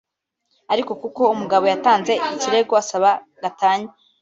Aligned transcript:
ariko 0.73 0.91
kuko 1.01 1.21
umugabo 1.33 1.63
yatanze 1.73 2.13
ikirego 2.33 2.73
asaba 2.81 3.09
gatanya 3.41 3.89